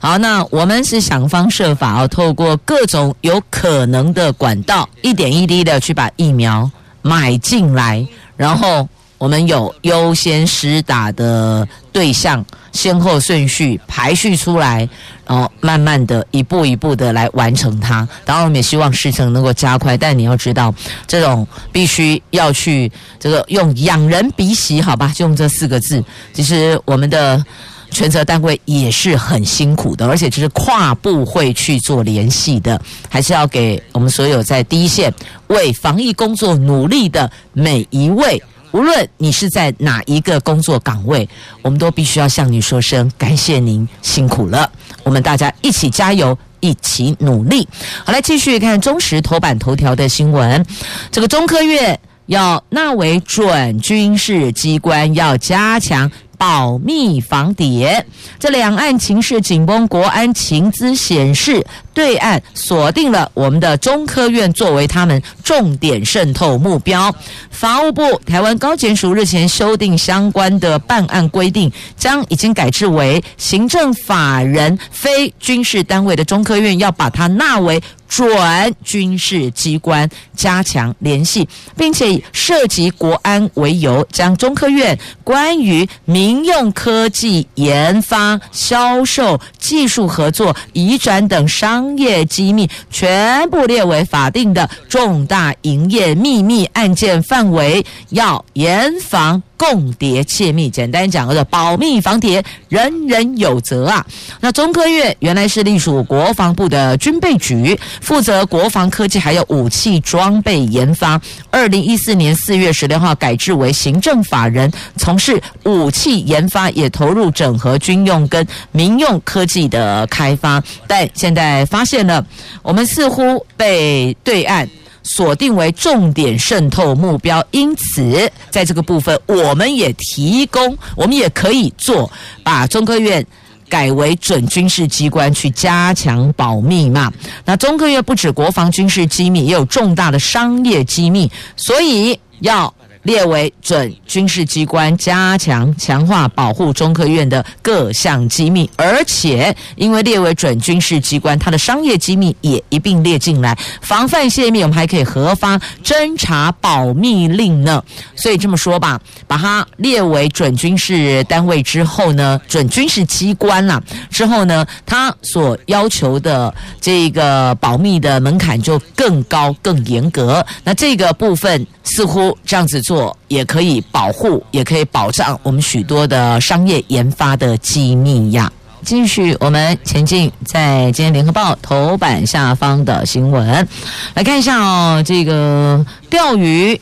[0.00, 6.70] 好，那我们是想方设法哦，透过各种有可能的管道，一点一滴的去把疫苗
[7.02, 8.88] 买进来，然后。
[9.18, 14.88] 我们有优先施打的对象，先后顺序排序出来，
[15.26, 18.08] 然后慢慢的一步一步的来完成它。
[18.24, 20.72] 当然，我们也希望事情能够加快，但你要知道，
[21.08, 25.12] 这种必须要去这个用仰人鼻息，好吧？
[25.14, 26.02] 就用这四个字。
[26.32, 27.44] 其实我们的
[27.90, 35.12] 权责单位也是很辛苦的，而且就是跨部会去做联系的，还是要给我们所有在第一线
[35.48, 38.40] 为防疫工作努力的每一位。
[38.72, 41.28] 无论你是在哪一个工作岗位，
[41.62, 44.70] 我们都必须要向你说声感谢您辛苦了。
[45.02, 47.66] 我们大家一起加油，一起努力。
[48.04, 50.64] 好，来继续看中时头版头条的新闻。
[51.10, 56.10] 这个中科院要纳为准军事机关，要加强。
[56.38, 58.06] 保密防谍，
[58.38, 61.66] 这两岸情势紧绷，国安情资显示，
[61.98, 67.12] 对岸锁定了我们的中科院作为他们重点渗透目标。
[67.50, 77.82] 法务部、台湾高检署日前修订相关的办案规定，将已经改制为行政法人非军事单位的中科院，要把它纳为。
[78.08, 100.70] 准军事机关加强联系，并且以涉及国安为由，将中科院关于民用科技研发、销售、技术合作、移转等商商业机密，全部列为法定的重大营业秘密案件范围，要严防共谍窃密。
[100.70, 104.06] 简单讲，叫做保密防谍，人人有责啊。
[104.40, 111.20] 那中科院原来是隶属国防部的军备局，负责国防科技还有武器装备研发。
[111.50, 120.62] 二零一四年四月十六号改制为行政法人，从事武器研发，也投入整合军用跟民用科技的开发。
[120.86, 122.24] 但现在发现了，
[122.62, 124.68] 我们似乎被对岸。
[125.02, 132.10] 锁定为重点渗透目标，因此在这个部分，我们也提供，我们也可以做，
[132.42, 133.24] 把中科院
[133.68, 137.12] 改为准军事机关去加强保密嘛。
[137.44, 142.74] 那中科院不止国防军事机密，也有重大的商业机密，所以要。
[143.08, 157.82] 列为准军事机关，加强强化保护中科院的各项机密，而且因为列为准军事机关，它的商业机密也一并列进来，防范泄密，我们还可以核发侦查保密令呢。
[158.14, 170.44] 所以这么说吧，把它列为准军事单位之后呢，准军事机关啦，之后呢，它所要求的这个保密的门槛就更高、更严格。
[170.62, 172.97] 那这个部分似乎这样子做。
[173.28, 178.50] 也可以保护，也可以保障我们许多的商业研发的机密呀。
[178.84, 183.68] 继续，我们前进，在今天联合报头版下方的新闻，
[184.14, 186.80] 来看一下哦，这个钓鱼。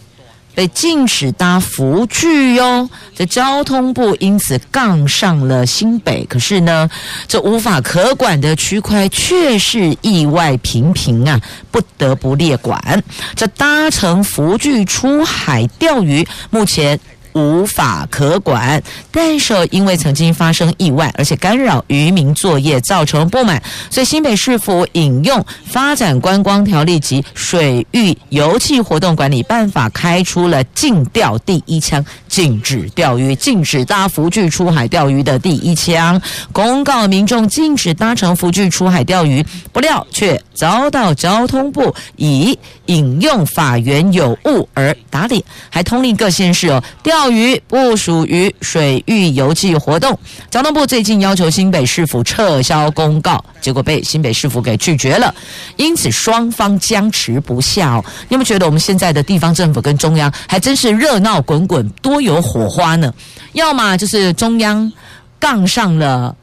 [0.56, 6.24] 被禁止搭浮具哟，这交通部因此杠上了新北。
[6.24, 6.88] 可是呢，
[7.28, 11.38] 这无法可管的区块却是意外频频啊，
[11.70, 13.04] 不得不列管。
[13.34, 16.98] 这搭乘浮具出海钓鱼，目前。
[17.36, 32.02] 无法可管，但是因为曾经发生意外，而且干扰渔民作业，造成不满，所以新北市府引用《发展观光条例》及《水域油气活动管理办法》，开出了禁钓第一枪，
[32.36, 36.20] 禁止钓鱼，禁止搭辅具出海钓鱼的第一枪，
[36.52, 47.30] 公告民众禁止搭乘辅具出海钓鱼，不料却遭到交通部以引用法源有误而打脸，还通令各县市哦钓。
[47.30, 50.18] 鱼不属于水域游憩活动，
[50.50, 55.34] 交通部最近要求新北市府撤销公告，结果被新北市府给拒绝了，
[55.76, 58.04] 因此双方僵持不下哦。
[58.28, 63.14] 你有没有觉得我们现在的地方政府跟中央还真是热闹滚滚，多有火花呢？
[63.54, 64.92] 要么就是中央
[65.40, 66.36] 杠上了。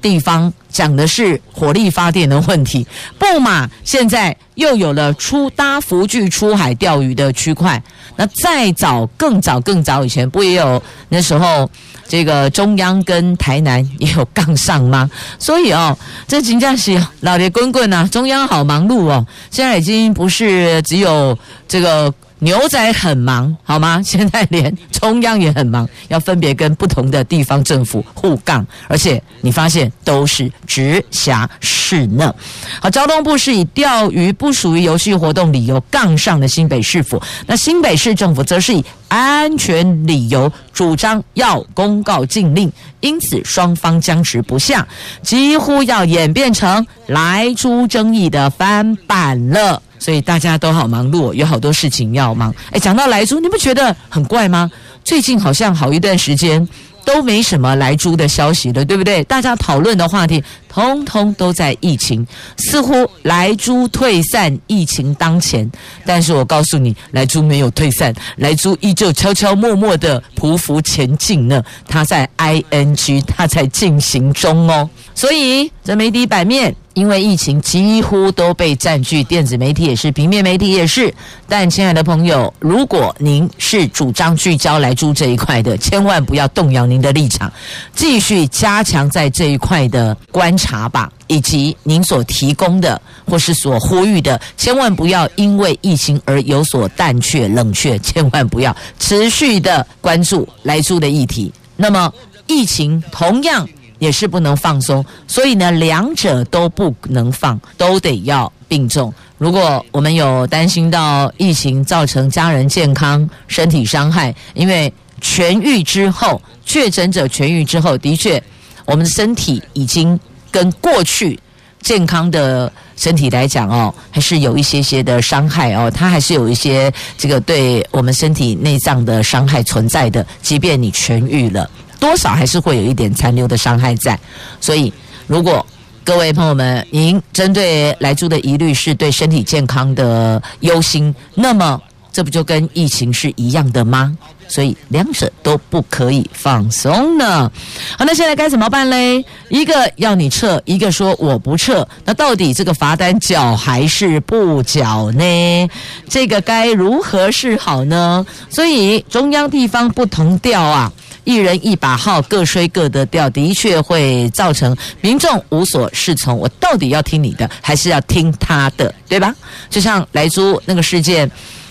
[0.00, 2.86] 地方讲的是火力发电的问题，
[3.18, 3.70] 不嘛？
[3.84, 7.82] 现在又有了出搭辅具出海钓鱼的区块。
[8.16, 11.70] 那再早更早更早以前，不也有那时候
[12.06, 15.10] 这个中央跟台南也有杠上吗？
[15.38, 15.96] 所以哦，
[16.28, 19.26] 这真正是老爹滚滚啊，中央好忙碌哦。
[19.50, 22.12] 现在已经不是只有这个。
[22.44, 24.00] 牛仔很忙，好吗？
[24.04, 32.32] 现在连中央也很忙，要分别跟不同的地方政府互杠，而且你发现都是直辖市呢。
[32.80, 44.86] 好，交通部是以钓鱼不属于游戏活动理由杠上的新北市府，那新北市政府则是以安全理由主张要公告禁令，因此双方僵持不下，
[45.22, 49.80] 几乎要演变成莱猪争议的翻版了。
[50.04, 52.54] 所以大家都好忙碌，有好多事情要忙。
[52.72, 54.70] 哎，讲到莱猪，你不觉得很怪吗？
[55.02, 56.68] 最近好像好一段时间
[57.06, 59.24] 都没什么莱猪的消息了，对不对？
[59.24, 62.26] 大家讨论的话题通通都在疫情，
[62.58, 65.70] 似乎莱猪退散，疫情当前。
[66.04, 71.64] 但是我告诉你，莱猪没有退散，莱猪依旧悄悄默默的匍匐前进呢。
[71.88, 74.86] 它在 ING，它在进行中哦。
[75.14, 76.76] 所以这媒体版面。
[76.94, 81.12] 因为疫情几乎都被占据，电子媒体也是，平面媒体也是。
[81.48, 87.52] 但亲爱的朋友，如果您是主张聚焦莱猪这一块的，千万不要动摇您的立场，
[87.94, 101.52] 继续加强在这一块的观察吧，以及您所提供的或是所呼吁的，千万不要因为疫情而有所淡却冷却，千万不要持续的关注莱猪的议题。
[101.76, 102.12] 那么
[102.46, 103.68] 疫情同样。
[104.04, 109.10] 也是不能放松，所以呢，两者都不能放，都得要并重。
[109.38, 118.42] 如果我们有担心到疫情造成家人健康、身体伤害，因为痊愈之后，确诊者痊愈之后，的确，
[118.84, 121.40] 我们的身体已经跟过去
[121.80, 131.70] 健康的身体来讲哦，还是有一些些的伤害哦，它还是有一些这个对我们身体内脏的伤害存在的，即便你痊愈了。
[132.04, 134.18] 多少还是会有一点残留的伤害在，
[134.60, 134.92] 所以
[135.26, 135.64] 如果
[136.04, 141.80] 各位朋友们，您针对来猪的疑虑是对身体健康的忧心，那么
[142.12, 144.14] 这不就跟疫情是一样的吗？
[144.48, 147.50] 所以两者都不可以放松呢。
[147.98, 149.24] 好，那现在该怎么办嘞？
[149.48, 155.70] 一个要你撤，一个说我不撤，那到底这个罚单缴还是不缴呢？
[156.06, 158.26] 这个该如何是好呢？
[158.50, 160.92] 所以中央地方不同调啊。
[161.24, 166.36] 一人一把号，各吹各的调，的确会造成民众无所适从。
[166.38, 169.34] 我到底要听你的，还是要听他的，对吧？
[169.68, 171.30] 就像莱猪那个事件，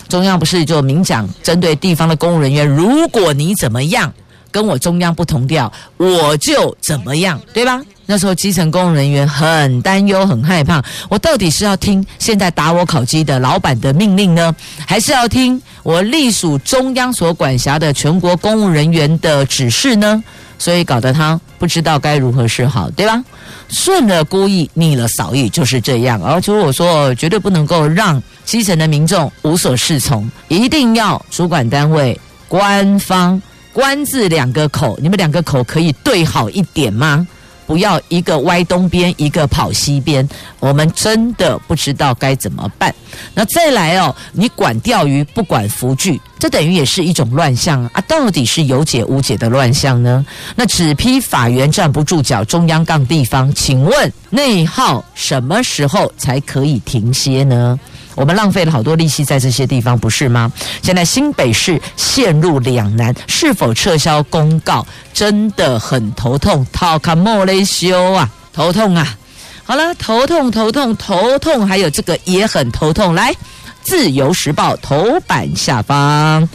[0.10, 4.12] 中央不是就明讲，针对地方的公务人员，如果你怎么样，
[4.52, 7.82] 跟我中央不同调，我就怎么样，对吧？
[8.06, 14.54] 那时候基层公务人员很担忧、很害怕，我到底是要听现在打我烤鸡的老板的命令呢，
[14.86, 20.24] 还是要听我隶属中央所管辖的全国公务人员的指示呢？
[20.60, 23.22] 所以搞得他不知道该如何是好，对吧？
[23.70, 26.22] 顺了孤意，逆了扫意，就是这样。
[26.24, 33.42] 而且我说，绝对不能够让基层的民众无所适从，一定要主管单位、官方、
[33.74, 37.28] 官字两个口，你们两个口可以对好一点吗？
[37.66, 40.28] 不要一个歪东边，一个跑西边，
[40.60, 42.94] 我们真的不知道该怎么办。
[43.34, 48.02] 那再来哦，你管钓鱼不管福具，这等于也是一种乱象啊！
[48.08, 50.26] 到底是有解无解的乱象呢？
[50.56, 57.80] 那只批法源站不住脚，中央杠地方，请问内耗什么时候才可以停歇呢？
[58.16, 60.52] 我们浪费了好多利息在这些地方，不是吗？
[60.82, 69.18] 现在新北市陷入两难，是否撤销公告真的很头痛，讨卡莫雷修啊，头痛啊！
[69.66, 73.16] 好了，头痛头痛头痛，还有这个也很头痛。
[73.16, 73.32] 来，
[73.82, 76.48] 《自由时报》头版下方，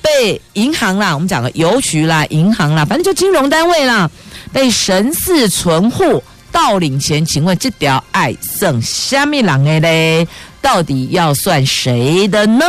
[0.00, 4.10] 被银行啦，我们讲个邮局啦，银行啦，反正就金融单位啦，
[4.50, 10.26] 被神似存户盗领钱，请问这条爱剩虾米人的嘞？
[10.60, 12.64] 到底要算谁的呢？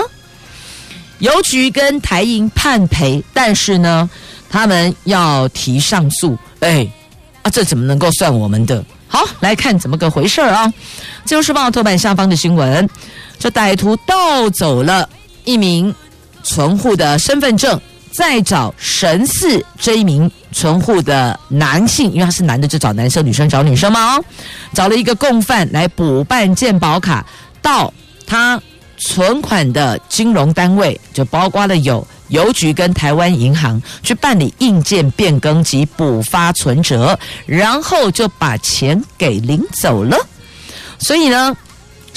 [1.20, 4.10] 邮局跟台银判赔，但是呢，
[4.50, 6.38] 他们要提上诉。
[6.62, 6.88] 哎，
[7.42, 8.84] 啊，这怎么能够算我们的？
[9.08, 10.72] 好，来看怎么个回事儿啊？
[11.26, 12.88] 自由时报头版下方的新闻，
[13.38, 15.10] 这歹徒盗走了
[15.44, 15.94] 一名
[16.44, 17.78] 存户的身份证，
[18.14, 24.16] 再找神似这一名存户的男性，因为他是男的，就找男生；女生找女生嘛。
[24.16, 24.24] 哦，
[24.74, 27.26] 找了一个共犯来补办健保卡。
[27.62, 27.94] 到
[28.26, 28.62] 他
[28.98, 40.18] 存款的金融单位，就包括了有邮局跟台湾银行，去办理硬件变更及补发存折，然后就把钱给领走了。
[41.00, 41.56] 所以呢，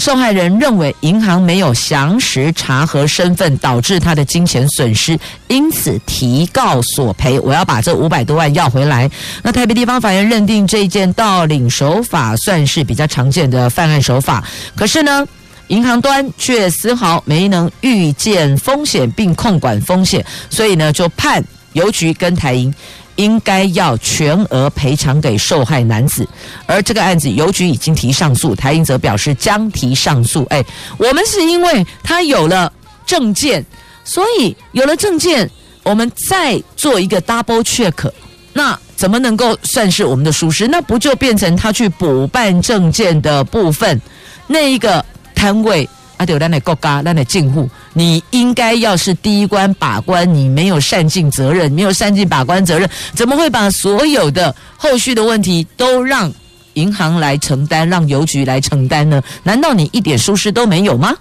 [0.02, 7.38] 受害人认为银行没有详实查核身份，导致他的金钱损失，因此提告索赔。
[7.38, 9.08] 我要把这五百多万要回来。
[9.44, 14.42] 那台北地方法院认定这一件盗领手法算是比较常见的犯案手法，
[14.74, 15.24] 可是呢，
[15.68, 21.40] 银行端却丝毫没能预见风险并控管风险，所以呢，就判
[21.74, 22.74] 邮局跟台银
[23.16, 26.26] 应该要全额赔偿给受害男子。
[26.66, 30.44] 而这个案子，邮局已经提上诉，台英则表示将提上诉。
[30.50, 30.64] 哎，
[30.98, 32.72] 我们是因为他有了
[33.06, 33.64] 证件，
[34.04, 35.50] 所以有了证件，
[35.82, 38.10] 我们再做一个 double check，
[38.52, 40.66] 那怎么能够算是我们的疏失？
[40.68, 44.00] 那不就变成他去补办证件的部分
[44.46, 45.04] 那一个？
[45.34, 45.88] 摊位
[46.22, 56.32] 啊，对，咱的国家，咱的政府，你应该要是第一关把关，你没有善尽责任，没有善尽把关责任，怎么会把所有的后续的问题都让
[56.74, 59.20] 银行来承担，让邮局来承担呢？
[59.42, 61.12] 难道你一点疏失都没有吗？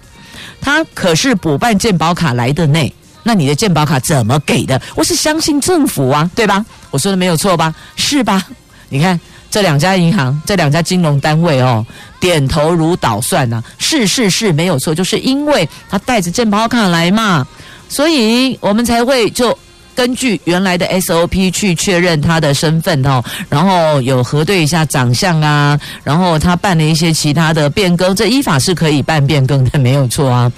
[0.60, 2.94] 他可是补办健保卡来的呢，
[3.24, 4.80] 那你的健保卡怎么给的？
[4.94, 6.64] 我是相信政府啊，对吧？
[6.92, 7.74] 我说的没有错吧？
[7.96, 8.46] 是吧？
[8.88, 9.18] 你看。
[9.52, 11.84] 这两家银行，这两家金融单位哦，
[12.18, 17.46] 点头如捣蒜呐、啊，是是是，没有错，就是因为他带着健保卡来嘛，
[17.86, 19.56] 所以我们才会就
[19.94, 30.50] 根据原来的 SOP 去确认他的身份哦，然后有核对一下长相啊，然后他办了一些其他的变更，这依法是可以办变更的， 没有错啊。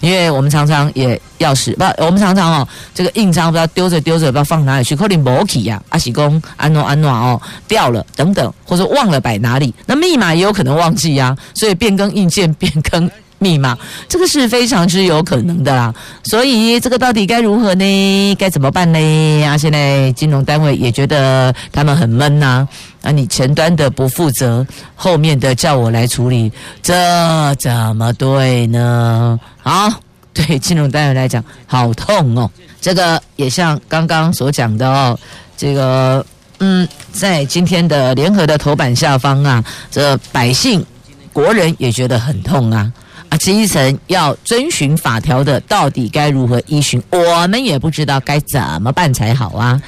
[0.00, 13.10] 因为我们常常也要是不，我们常常哦，这个印章不知道丢着丢着不知道放哪里去，可能没去呀，阿喜公安诺安诺哦掉了等等，或者忘了摆哪里，那密码也有可能忘记呀、所以变更硬件变更
[13.40, 13.76] 密码，
[14.06, 15.92] 这个是非常之有可能的啦。
[16.24, 18.34] 所以这个到底该如何呢？
[18.38, 18.98] 该怎么办呢？
[19.44, 22.68] 啊，现在金融单位也觉得他们很闷呐、
[23.02, 24.64] 啊，啊，你前端的不负责，
[24.94, 29.40] 后面的叫我来处理，这怎么对呢？
[29.62, 29.90] 好，
[30.34, 32.48] 对金融单位来讲，好痛哦。
[32.80, 35.18] 这个也像刚刚所讲的哦，
[35.56, 36.24] 这个
[36.58, 40.84] 嗯，在今天的联合的头版下方啊，这百姓
[41.32, 42.92] 国人也觉得很痛啊
[43.30, 47.02] 啊，基层要遵循法条的，到底该如何依循？
[47.10, 49.80] 我们也不知道该怎么办才好啊。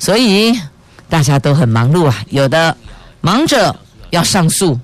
[0.00, 0.52] 所以
[1.08, 2.76] 大家都很忙碌啊，有的
[3.20, 3.74] 忙着
[4.10, 4.78] 要上诉，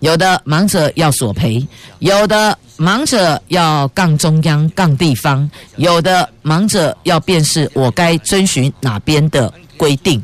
[0.00, 1.64] 有的忙着要索赔，
[2.00, 10.20] 有的忙着要杠中央、杠地方，有的忙着要辨识我该遵循哪边的规定。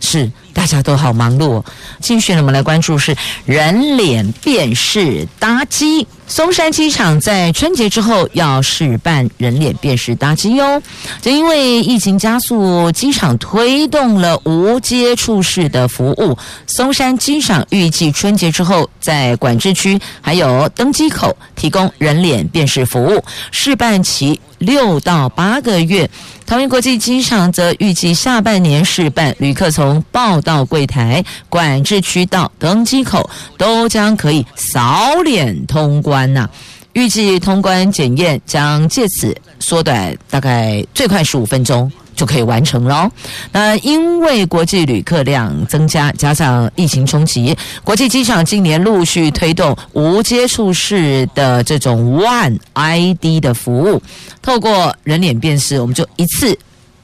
[0.00, 1.64] 是，大家都好忙碌哦。
[2.00, 3.16] 继续，我们来关注是
[3.46, 6.04] 人脸辨识搭机。
[6.32, 10.82] 松山机场在春节之后要试办人脸辨识搭机哟。
[11.20, 16.34] 就因为疫情加速，机场推动了无接触式的服务。
[16.66, 26.08] 松山机场预计春节之后，在管制区还有登机口提供人脸辨识服务，试办期六到八个月。
[26.46, 33.28] 桃园国际机场则预计下半年试办，旅客从报到柜台、管制区到登机口
[33.58, 36.21] 都将可以扫脸通关。
[36.34, 36.48] 呐，
[36.92, 43.10] 预计通关检验将借此缩短，大概最快十五分钟就可以完成了。
[43.52, 54.02] 那因为国际旅客量增加，加上疫情冲击，国际机场今年陆续推动无接触式的这种 One ID 的服务，
[54.42, 56.58] 透过人脸辨识，我们就一次。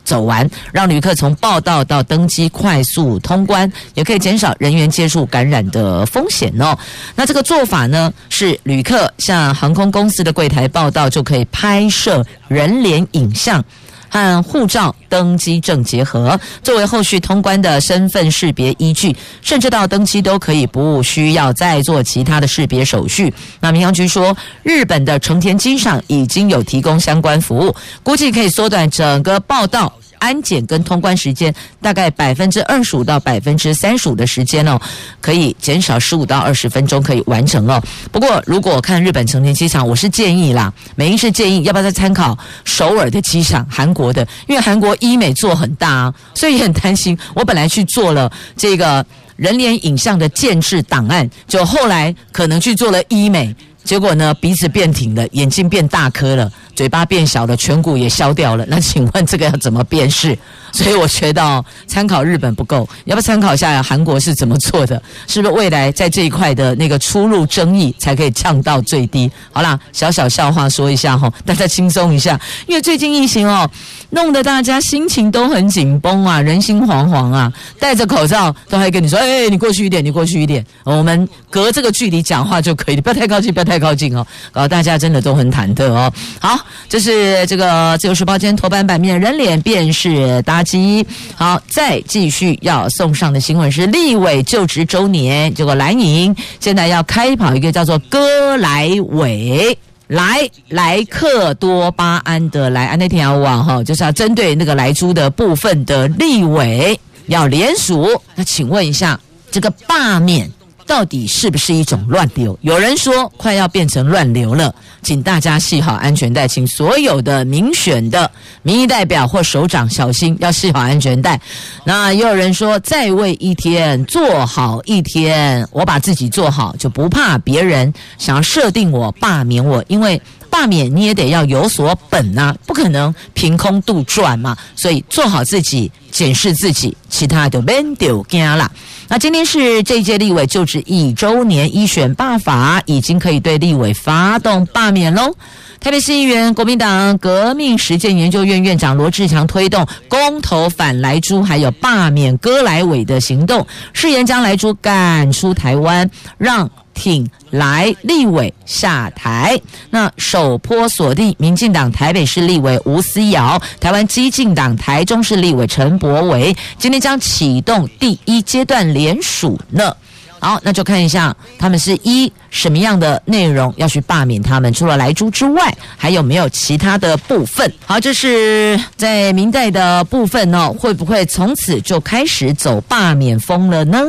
[0.08, 6.76] 走完，让旅客从报到到登机快速通关，也可以减少人员接触感染的风险哦。
[7.14, 13.62] 那这个做法呢，是旅客向航空公司的柜台报道，就可以拍摄人脸影像
[14.08, 23.32] 和护照登机证结合，作为后续通关的身份识别依据，甚至到登机都可以不需要再做其他的识别手续。
[23.60, 29.92] 那民航局说，日本的成田机场已经有提供相关服务，估计可以缩短整个报到。
[30.18, 34.78] 安检跟通关时间大概百分之二十五到百分之三十五的时间哦，
[35.20, 37.82] 可以减少十五到二十分钟可以完成哦。
[38.12, 47.18] 不过如果看日本成田机场，我是建议啦，美英是建议要不要再参考首尔的机场，韩国的，因为韩国医美做很大啊，所以也很担心。
[47.34, 49.04] 我本来去做了这个
[49.36, 53.54] 人脸影像的建置档案，就后来可能去做了医美。
[53.88, 58.62] 结果呢，鼻子变挺了，眼睛变大颗了，嘴巴变小了，颧骨也消掉了。
[58.68, 60.38] 那请问这个要怎么辨识？
[60.72, 65.02] 所以我觉得参考日本不够，要不参考一下韩国是怎么做的？
[65.26, 69.30] 是不是未来在这一块的那个出入争议才可以降到最低？
[69.52, 73.68] 好啦，小小笑话说一下哈， 大家轻松一下，因为最近疫情哦，
[74.10, 77.50] 弄得大家心情都很紧绷啊，人心惶惶啊，
[77.80, 83.78] 戴着口罩都还跟你说，哎，你过去一点，你过去一点，我们隔这个距离讲话就可以，你不要太靠近，不要太。
[83.78, 86.12] 靠近哦，搞大家真的都很忐忑哦。
[86.40, 86.58] 好，
[86.88, 91.06] 这是这个自由时报今天头版版面人脸辨识搭机。
[91.36, 99.76] 好，再继续要送上的新闻是立委就职周年，这个蓝营现在要开跑一个叫做哥来委
[100.08, 108.20] 来莱克多巴胺的莱安那天要网哈，就是要针对那个莱猪的部分的立委要联署。
[108.34, 109.18] 那请问一下，
[109.52, 110.50] 这个罢免？
[110.88, 112.58] 到底是不是一种乱流？
[112.62, 118.28] 有人说快要变成乱流了，请大家系好安全带，请所有的民选的
[118.62, 121.38] 民意代表或首长小心，要系好安全带。
[121.84, 130.20] 那也有人说再为一天做好一天，我把自己做好，就不怕别人想要设定我罢免我，因为。
[130.50, 134.56] 罢免你也得要有所本、啊，不可能凭空杜撰嘛。
[134.74, 138.70] 所以做好自己，检视自己，其他的免丢惊啦。
[139.08, 145.34] 那今天是这一届立委就职一周年，一选罢法已经可以对立委发动罢免喽。
[145.80, 156.70] 台北市议员国民党革命实践研究院院长罗志强推动公投反莱猪，还有罢免哥来伟的行动，誓言将莱猪赶出台湾，让。
[156.98, 159.58] 挺来立委下台，
[159.90, 169.94] 那首波锁定民进党台北市立委吴思瑶，台湾激进党台中市立委陈柏惟，今天将启动第一阶段联署呢。
[170.40, 177.72] 好，那就看一下他们是一什么样的内容要去罢免他们，除了莱猪之外，还有没有其他的部分？
[177.86, 184.02] 好，这是在民代的部分呢，会不会从此就开始走罢免风了呢？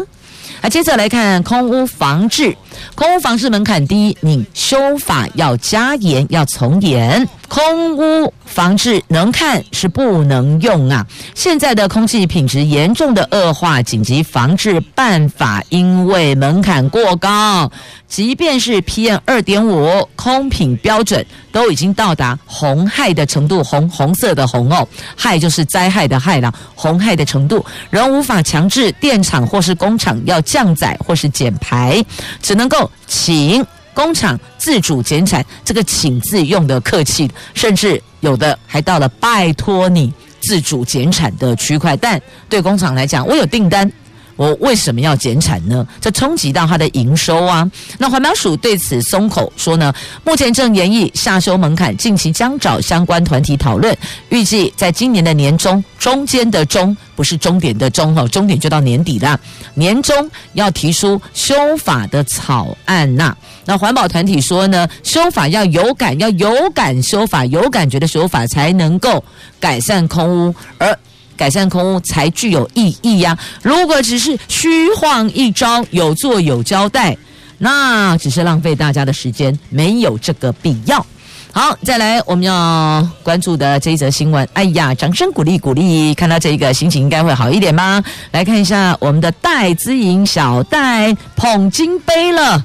[0.61, 2.55] 啊，接着来看空屋防治。
[2.95, 7.27] 空污防治门槛低，你修法要加严，要从严。
[7.47, 11.03] 空污防治能看是不能用啊！
[11.33, 17.71] 现在的空气品质严重的恶化，紧急防治办法因为门槛过高，
[18.07, 31.99] 即便是 PM 二点五空品标准都已经到达红害的程度，红红色的红哦，害就是灾害的害了，红害的程度仍无法强制电厂或是工厂要降载或是减排，
[32.43, 33.65] 只能够请。
[33.91, 41.97] 工厂自主减产，这个“请”字用的客气，甚至有的还到了拜托你自主减产的区块。
[41.97, 43.91] 但对工厂来讲，我有订单。
[44.37, 45.85] 我为什么要减产呢？
[45.99, 47.69] 这冲击到它的营收啊！
[47.97, 49.93] 那环保署对此松口说呢，
[50.23, 53.93] 目前正研议下修门槛，近期将找相关团体讨论，
[54.29, 59.37] 预计在今年的年中，中间的中不是终点的终哈，终点就到年底了，
[59.73, 63.35] 年终要提出修法的草案呐。
[63.65, 69.21] 那环保团体说呢，修法要有感，要有感修法，有感觉的修法才能够
[69.59, 70.97] 改善空污，而。
[71.35, 73.37] 改善空污才具有意义呀！
[73.61, 77.17] 如果只是虚晃一招，有做有交代，
[77.57, 81.05] 那只是浪费大家的时间，没有这个必要。
[81.51, 84.47] 好，再来我们要关注的这一则新闻。
[84.53, 86.13] 哎呀，掌声鼓励鼓励！
[86.13, 88.03] 看到这个心情应该会好一点吗？
[88.31, 92.63] 来看一下我们的戴资颖小戴捧金杯了，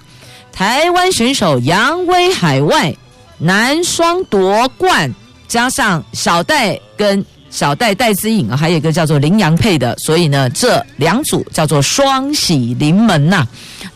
[0.53, 2.95] 台湾选手扬威海外，
[3.39, 5.12] 男双夺冠，
[5.49, 7.24] 加上小戴跟。
[7.55, 13.46] 小戴戴资颖啊，还有一个叫做林洋配的，所以呢，这两组叫做双喜临门呐。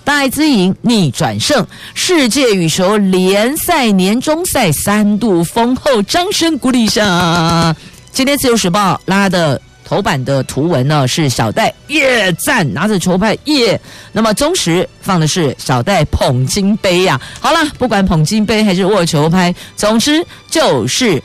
[0.05, 7.75] 戴资颖逆转胜，世界羽球联赛年终赛三度封后，掌声鼓励一下。
[8.13, 13.79] 今天自由时报拉的头版的图文呢是小戴耶赞，拿着球拍耶。
[14.13, 17.27] 那么中时放的是小戴捧金杯呀、啊。
[17.41, 21.21] 好了，不管捧金杯还是握球拍，总之就是。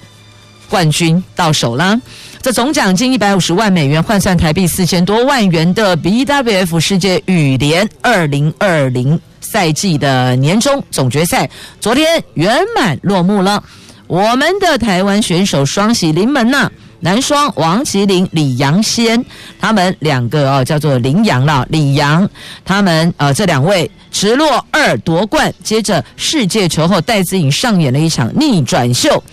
[0.69, 2.01] 冠军到手啦！
[2.43, 13.63] 这总奖金一百五十万美元，换算台币四千多万元的 BWF 世界羽联二零二零赛季的年终总决赛，昨天圆满落幕了。
[14.07, 19.23] 我们的台湾选手双喜临门呐、啊，男双王麒麟、李洋先，
[19.57, 22.29] 他们两个哦叫做林洋了，李洋
[22.65, 29.23] 他们呃这两位直落二夺冠，接着世界球后戴资颖上演了一场逆转秀。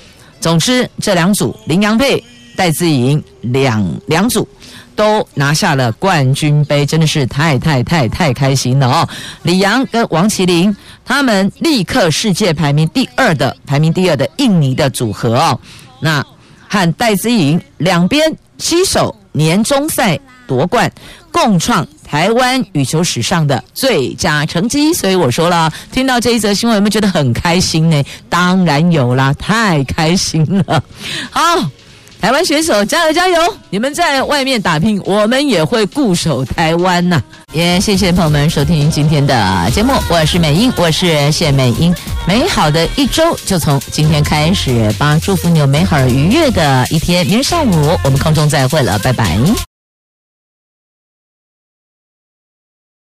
[0.40, 2.22] 总之，这两组林洋配、
[2.56, 4.46] 戴资颖两两组
[4.94, 9.08] 都拿下了冠军杯，真的是太太太太开心了哦！
[9.42, 10.74] 李阳跟王麒麟
[11.04, 15.58] 他们力克世界排名第二的排名第二的印尼的组合哦，
[16.00, 16.24] 那
[16.68, 20.90] 和戴资颖两边携手年终赛夺冠，
[21.32, 21.86] 共创。
[22.10, 28.02] 台湾羽球史上的最佳成绩，所以我说了，听到这一则新闻有没有觉得很开心呢？
[28.28, 30.82] 当然有啦，太开心了。
[31.30, 31.40] 好，
[32.20, 33.56] 台湾选手加油加油！
[33.70, 37.20] 你们在外面打拼，我们也会固守台湾呐。
[37.52, 41.94] 也谢谢朋友们收听今天的节目，我是美英，我是谢美英。
[42.28, 47.24] 美好的一周就从今天开始吧，祝福你有美好愉悦的一天。
[47.24, 49.38] 明天上午我们空中再会了，拜拜。